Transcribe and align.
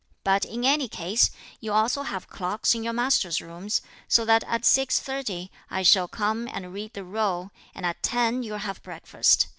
But, 0.23 0.45
in 0.45 0.65
any 0.65 0.87
case, 0.87 1.29
you 1.59 1.73
also 1.73 2.01
have 2.01 2.27
clocks 2.27 2.73
in 2.73 2.83
your 2.83 2.91
master's 2.91 3.39
rooms, 3.39 3.83
so 4.07 4.25
that 4.25 4.43
at 4.47 4.63
6.30, 4.63 5.51
I 5.69 5.83
shall 5.83 6.07
come 6.07 6.47
and 6.47 6.73
read 6.73 6.93
the 6.93 7.03
roll, 7.03 7.51
and 7.75 7.85
at 7.85 8.01
ten 8.01 8.41
you'll 8.41 8.57
have 8.57 8.81
breakfast. 8.81 9.45